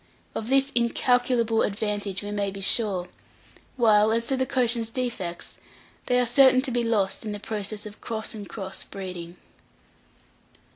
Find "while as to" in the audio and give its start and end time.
3.75-4.35